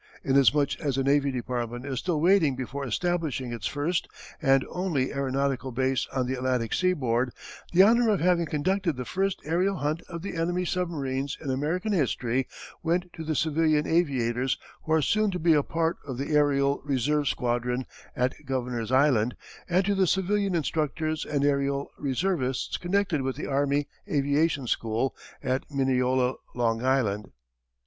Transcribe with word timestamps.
Inasmuch 0.23 0.79
as 0.79 0.95
the 0.95 1.03
Navy 1.03 1.29
Department 1.29 1.85
is 1.85 1.99
still 1.99 2.19
waiting 2.19 2.55
before 2.55 2.83
establishing 2.87 3.53
its 3.53 3.67
first 3.67 4.07
and 4.41 4.65
only 4.67 5.13
aeronautical 5.13 5.71
base 5.71 6.07
on 6.11 6.25
the 6.25 6.33
Atlantic 6.33 6.73
seaboard, 6.73 7.31
the 7.71 7.83
honour 7.83 8.09
of 8.09 8.19
having 8.19 8.47
conducted 8.47 8.97
the 8.97 9.05
first 9.05 9.43
aërial 9.43 9.77
hunt 9.77 10.01
of 10.09 10.23
the 10.23 10.35
enemy 10.35 10.65
submarines 10.65 11.37
in 11.39 11.51
American 11.51 11.91
history 11.91 12.47
went 12.81 13.13
to 13.13 13.23
the 13.23 13.35
civilian 13.35 13.85
aviators 13.85 14.57
who 14.85 14.93
are 14.93 15.03
soon 15.03 15.29
to 15.29 15.37
be 15.37 15.53
a 15.53 15.61
part 15.61 15.97
of 16.07 16.17
the 16.17 16.29
Aërial 16.31 16.81
Reserve 16.83 17.27
Squadron 17.27 17.85
at 18.15 18.33
Governor's 18.43 18.91
Island 18.91 19.35
and 19.69 19.85
to 19.85 19.93
the 19.93 20.07
civilian 20.07 20.55
instructors 20.55 21.25
and 21.25 21.43
aërial 21.43 21.85
reservists 21.99 22.75
connected 22.77 23.21
with 23.21 23.35
the 23.35 23.45
Army 23.45 23.87
Aviation 24.11 24.65
School 24.65 25.15
at 25.43 25.63
Mineola, 25.69 26.37
Long 26.55 26.83
Island. 26.83 27.29